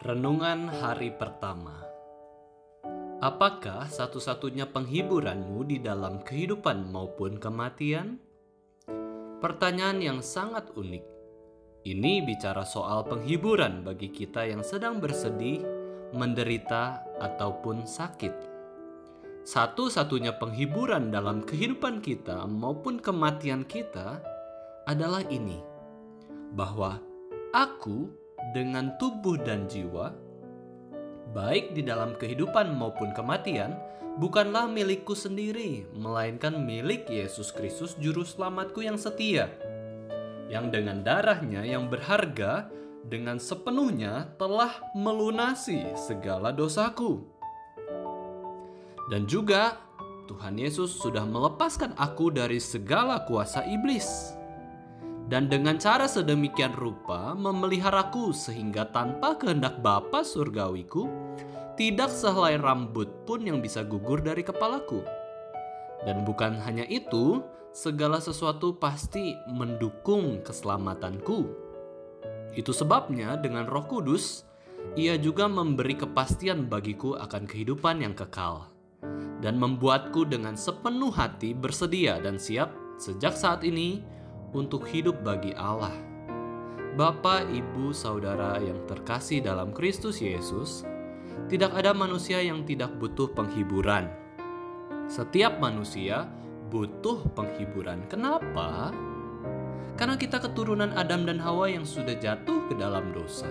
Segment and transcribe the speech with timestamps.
[0.00, 1.76] Renungan hari pertama.
[3.20, 8.16] Apakah satu-satunya penghiburanmu di dalam kehidupan maupun kematian?
[9.44, 11.04] Pertanyaan yang sangat unik.
[11.84, 15.60] Ini bicara soal penghiburan bagi kita yang sedang bersedih,
[16.16, 18.32] menderita, ataupun sakit.
[19.44, 24.24] Satu-satunya penghiburan dalam kehidupan kita maupun kematian kita
[24.88, 25.60] adalah ini,
[26.56, 26.96] bahwa
[27.52, 28.19] aku
[28.50, 30.10] dengan tubuh dan jiwa,
[31.30, 33.78] baik di dalam kehidupan maupun kematian,
[34.18, 39.46] bukanlah milikku sendiri, melainkan milik Yesus Kristus, Juru Selamatku yang setia,
[40.50, 42.66] yang dengan darahnya yang berharga
[43.06, 47.22] dengan sepenuhnya telah melunasi segala dosaku.
[49.10, 49.78] Dan juga
[50.30, 54.38] Tuhan Yesus sudah melepaskan aku dari segala kuasa iblis
[55.30, 61.06] dan dengan cara sedemikian rupa memeliharaku sehingga tanpa kehendak Bapa surgawiku
[61.78, 65.06] tidak sehelai rambut pun yang bisa gugur dari kepalaku.
[66.02, 71.46] Dan bukan hanya itu, segala sesuatu pasti mendukung keselamatanku.
[72.58, 74.42] Itu sebabnya dengan Roh Kudus
[74.98, 78.66] ia juga memberi kepastian bagiku akan kehidupan yang kekal
[79.38, 84.02] dan membuatku dengan sepenuh hati bersedia dan siap sejak saat ini
[84.54, 85.94] untuk hidup bagi Allah.
[86.98, 90.82] Bapak, ibu, saudara yang terkasih dalam Kristus Yesus,
[91.46, 94.10] tidak ada manusia yang tidak butuh penghiburan.
[95.06, 96.26] Setiap manusia
[96.70, 98.06] butuh penghiburan.
[98.10, 98.94] Kenapa?
[99.98, 103.50] Karena kita keturunan Adam dan Hawa yang sudah jatuh ke dalam dosa.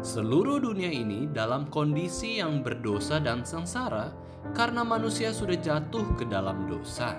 [0.00, 4.16] Seluruh dunia ini dalam kondisi yang berdosa dan sengsara
[4.56, 7.12] karena manusia sudah jatuh ke dalam dosa.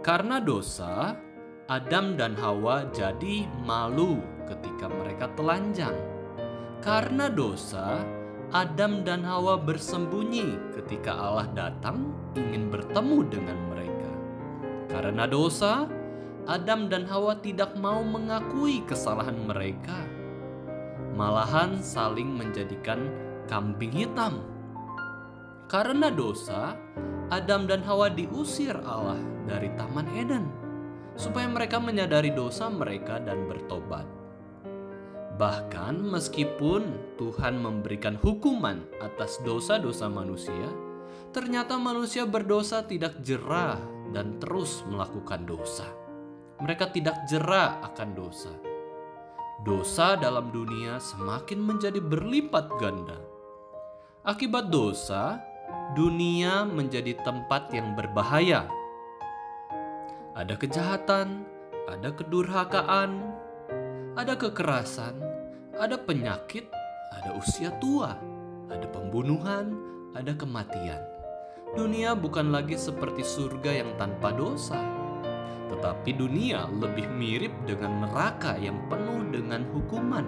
[0.00, 1.16] Karena dosa,
[1.64, 5.96] Adam dan Hawa jadi malu ketika mereka telanjang.
[6.84, 8.04] Karena dosa,
[8.52, 14.10] Adam dan Hawa bersembunyi ketika Allah datang ingin bertemu dengan mereka.
[14.92, 15.88] Karena dosa,
[16.44, 20.04] Adam dan Hawa tidak mau mengakui kesalahan mereka.
[21.16, 23.08] Malahan saling menjadikan
[23.48, 24.44] kambing hitam.
[25.72, 26.76] Karena dosa,
[27.32, 29.16] Adam dan Hawa diusir Allah
[29.48, 30.63] dari Taman Eden
[31.14, 34.06] supaya mereka menyadari dosa mereka dan bertobat.
[35.34, 40.70] Bahkan meskipun Tuhan memberikan hukuman atas dosa-dosa manusia,
[41.34, 43.78] ternyata manusia berdosa tidak jerah
[44.14, 45.90] dan terus melakukan dosa.
[46.62, 48.54] Mereka tidak jerah akan dosa.
[49.66, 53.18] Dosa dalam dunia semakin menjadi berlipat ganda.
[54.22, 55.42] Akibat dosa,
[55.98, 58.70] dunia menjadi tempat yang berbahaya
[60.34, 61.46] ada kejahatan,
[61.86, 63.22] ada kedurhakaan,
[64.18, 65.14] ada kekerasan,
[65.78, 66.66] ada penyakit,
[67.14, 68.18] ada usia tua,
[68.66, 69.78] ada pembunuhan,
[70.18, 70.98] ada kematian.
[71.78, 74.82] Dunia bukan lagi seperti surga yang tanpa dosa,
[75.70, 80.26] tetapi dunia lebih mirip dengan neraka yang penuh dengan hukuman.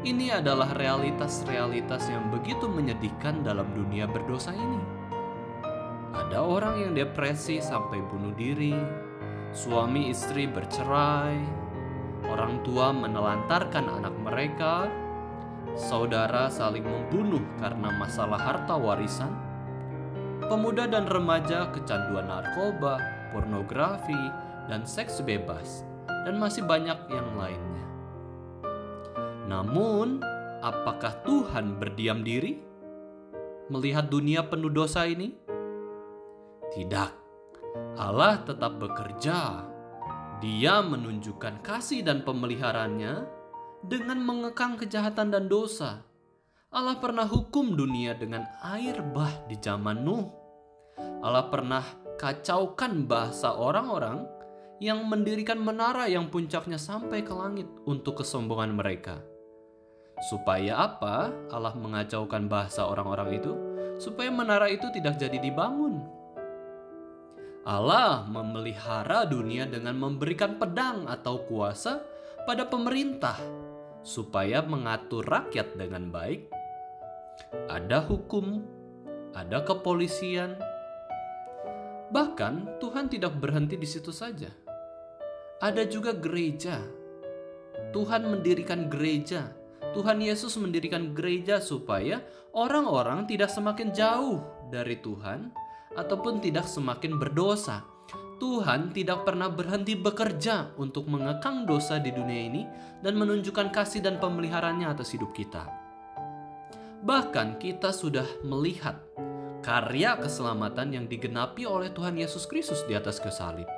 [0.00, 4.99] Ini adalah realitas-realitas yang begitu menyedihkan dalam dunia berdosa ini.
[6.10, 8.74] Ada orang yang depresi sampai bunuh diri,
[9.54, 11.38] suami istri bercerai,
[12.26, 14.90] orang tua menelantarkan anak mereka,
[15.78, 19.30] saudara saling membunuh karena masalah harta warisan,
[20.50, 22.98] pemuda dan remaja kecanduan narkoba,
[23.30, 24.18] pornografi,
[24.66, 25.86] dan seks bebas,
[26.26, 27.86] dan masih banyak yang lainnya.
[29.46, 30.22] Namun,
[30.62, 32.58] apakah Tuhan berdiam diri?
[33.70, 35.39] Melihat dunia penuh dosa ini?
[36.70, 37.10] Tidak,
[37.98, 39.66] Allah tetap bekerja.
[40.40, 43.14] Dia menunjukkan kasih dan pemeliharaannya
[43.84, 46.00] dengan mengekang kejahatan dan dosa.
[46.70, 50.30] Allah pernah hukum dunia dengan air bah di zaman Nuh.
[51.20, 51.82] Allah pernah
[52.16, 54.22] kacaukan bahasa orang-orang
[54.80, 59.20] yang mendirikan menara yang puncaknya sampai ke langit untuk kesombongan mereka.
[60.30, 61.32] Supaya apa?
[61.52, 63.52] Allah mengacaukan bahasa orang-orang itu
[64.00, 66.19] supaya menara itu tidak jadi dibangun.
[67.60, 72.00] Allah memelihara dunia dengan memberikan pedang atau kuasa
[72.48, 73.36] pada pemerintah
[74.00, 76.48] supaya mengatur rakyat dengan baik.
[77.68, 78.64] Ada hukum,
[79.36, 80.56] ada kepolisian.
[82.10, 84.48] Bahkan Tuhan tidak berhenti di situ saja.
[85.60, 86.80] Ada juga gereja.
[87.92, 89.52] Tuhan mendirikan gereja.
[89.92, 92.22] Tuhan Yesus mendirikan gereja supaya
[92.56, 94.40] orang-orang tidak semakin jauh
[94.70, 95.50] dari Tuhan,
[95.98, 97.82] ataupun tidak semakin berdosa,
[98.40, 102.62] Tuhan tidak pernah berhenti bekerja untuk mengekang dosa di dunia ini
[103.04, 105.68] dan menunjukkan kasih dan pemeliharaannya atas hidup kita.
[107.04, 108.96] Bahkan kita sudah melihat
[109.60, 113.68] karya keselamatan yang digenapi oleh Tuhan Yesus Kristus di atas kesalib.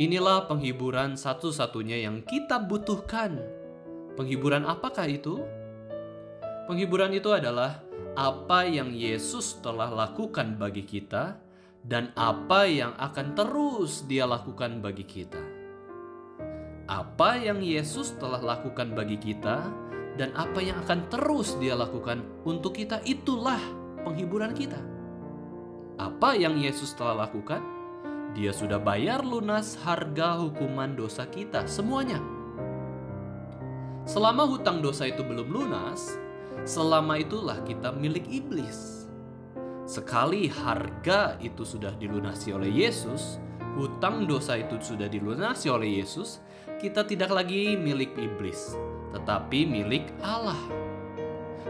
[0.00, 3.40] Inilah penghiburan satu-satunya yang kita butuhkan.
[4.16, 5.44] Penghiburan apakah itu?
[6.68, 7.84] Penghiburan itu adalah
[8.18, 11.38] apa yang Yesus telah lakukan bagi kita
[11.86, 15.40] dan apa yang akan terus Dia lakukan bagi kita.
[16.90, 19.70] Apa yang Yesus telah lakukan bagi kita
[20.18, 23.60] dan apa yang akan terus Dia lakukan untuk kita itulah
[24.02, 24.80] penghiburan kita.
[26.00, 27.62] Apa yang Yesus telah lakukan?
[28.34, 32.18] Dia sudah bayar lunas harga hukuman dosa kita semuanya.
[34.06, 36.18] Selama hutang dosa itu belum lunas,
[36.64, 39.08] selama itulah kita milik iblis.
[39.90, 43.42] Sekali harga itu sudah dilunasi oleh Yesus,
[43.74, 46.38] hutang dosa itu sudah dilunasi oleh Yesus,
[46.78, 48.78] kita tidak lagi milik iblis,
[49.10, 50.58] tetapi milik Allah.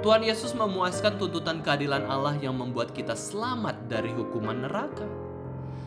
[0.00, 5.06] Tuhan Yesus memuaskan tuntutan keadilan Allah yang membuat kita selamat dari hukuman neraka.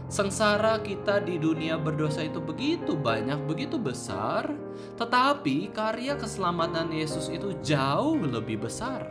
[0.09, 4.49] Sengsara kita di dunia berdosa itu begitu banyak, begitu besar,
[4.97, 9.05] tetapi karya keselamatan Yesus itu jauh lebih besar.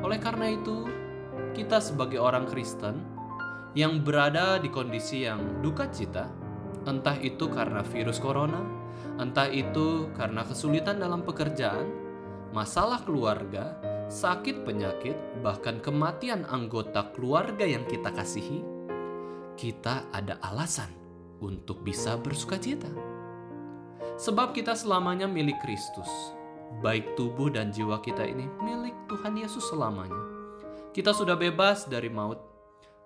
[0.00, 0.88] Oleh karena itu,
[1.52, 3.04] kita sebagai orang Kristen
[3.76, 6.32] yang berada di kondisi yang duka cita,
[6.88, 8.64] entah itu karena virus corona,
[9.20, 11.92] entah itu karena kesulitan dalam pekerjaan,
[12.56, 13.76] masalah keluarga,
[14.08, 18.71] sakit penyakit, bahkan kematian anggota keluarga yang kita kasihi,
[19.56, 20.88] kita ada alasan
[21.42, 22.88] untuk bisa bersuka cita.
[24.16, 26.08] Sebab kita selamanya milik Kristus,
[26.80, 30.18] baik tubuh dan jiwa kita ini milik Tuhan Yesus selamanya.
[30.92, 32.38] Kita sudah bebas dari maut.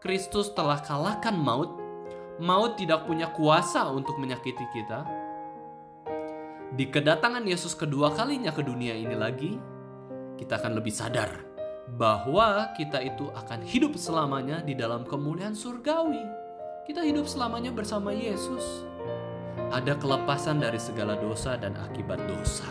[0.03, 1.79] Kristus telah kalahkan maut.
[2.37, 5.09] Maut tidak punya kuasa untuk menyakiti kita.
[6.77, 9.57] Di kedatangan Yesus kedua kalinya ke dunia ini lagi,
[10.37, 11.56] kita akan lebih sadar
[11.95, 16.27] bahwa kita itu akan hidup selamanya di dalam kemuliaan surgawi.
[16.83, 18.83] Kita hidup selamanya bersama Yesus.
[19.71, 22.67] Ada kelepasan dari segala dosa dan akibat dosa.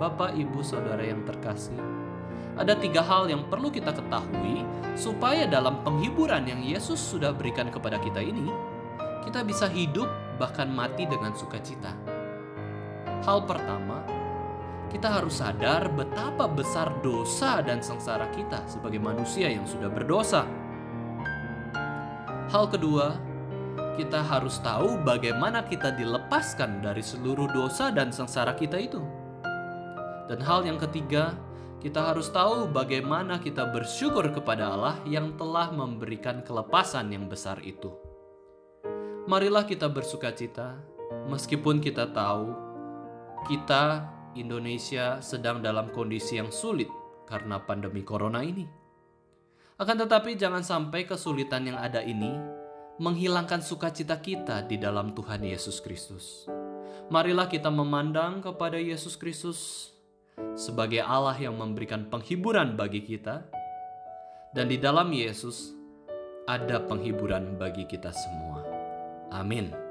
[0.00, 1.76] Bapak, ibu, saudara yang terkasih,
[2.52, 7.96] ada tiga hal yang perlu kita ketahui supaya dalam penghiburan yang Yesus sudah berikan kepada
[7.96, 8.48] kita ini,
[9.24, 11.96] kita bisa hidup bahkan mati dengan sukacita.
[13.24, 14.04] Hal pertama,
[14.92, 20.44] kita harus sadar betapa besar dosa dan sengsara kita sebagai manusia yang sudah berdosa.
[22.52, 23.16] Hal kedua,
[23.96, 29.00] kita harus tahu bagaimana kita dilepaskan dari seluruh dosa dan sengsara kita itu.
[30.28, 31.40] Dan hal yang ketiga,
[31.80, 37.96] kita harus tahu bagaimana kita bersyukur kepada Allah yang telah memberikan kelepasan yang besar itu.
[39.24, 40.76] Marilah kita bersuka cita,
[41.32, 42.52] meskipun kita tahu
[43.48, 44.06] kita
[44.38, 46.88] Indonesia sedang dalam kondisi yang sulit
[47.28, 48.64] karena pandemi corona ini.
[49.80, 52.30] Akan tetapi jangan sampai kesulitan yang ada ini
[53.02, 56.46] menghilangkan sukacita kita di dalam Tuhan Yesus Kristus.
[57.10, 59.90] Marilah kita memandang kepada Yesus Kristus
[60.54, 63.42] sebagai Allah yang memberikan penghiburan bagi kita,
[64.52, 65.72] dan di dalam Yesus
[66.46, 68.64] ada penghiburan bagi kita semua.
[69.32, 69.81] Amin.